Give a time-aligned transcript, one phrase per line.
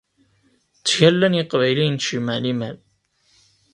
[0.79, 2.77] Ttgallan yeqbayliyen s jmeɛ liman!